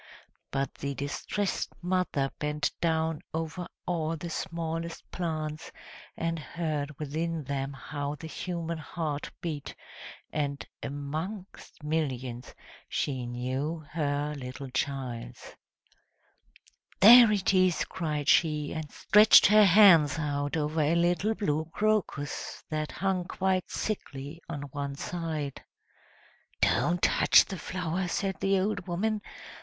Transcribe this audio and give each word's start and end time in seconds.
But 0.49 0.73
the 0.73 0.95
distressed 0.95 1.73
mother 1.83 2.31
bent 2.39 2.71
down 2.81 3.21
over 3.35 3.67
all 3.85 4.17
the 4.17 4.31
smallest 4.31 5.03
plants, 5.11 5.71
and 6.17 6.39
heard 6.39 6.97
within 6.97 7.43
them 7.43 7.73
how 7.73 8.15
the 8.15 8.25
human 8.25 8.79
heart 8.79 9.29
beat; 9.41 9.75
and 10.33 10.65
amongst 10.81 11.83
millions 11.83 12.55
she 12.89 13.27
knew 13.27 13.85
her 13.91 14.33
child's. 14.73 15.55
"There 16.99 17.31
it 17.31 17.53
is!" 17.53 17.85
cried 17.85 18.27
she, 18.27 18.73
and 18.73 18.89
stretched 18.91 19.45
her 19.45 19.65
hands 19.65 20.17
out 20.17 20.57
over 20.57 20.81
a 20.81 20.95
little 20.95 21.35
blue 21.35 21.69
crocus, 21.71 22.63
that 22.71 22.91
hung 22.91 23.25
quite 23.25 23.69
sickly 23.69 24.41
on 24.49 24.61
one 24.71 24.95
side. 24.95 25.63
"Don't 26.59 27.03
touch 27.03 27.45
the 27.45 27.59
flower!" 27.59 28.07
said 28.07 28.39
the 28.39 28.57
old 28.59 28.87
woman. 28.87 29.21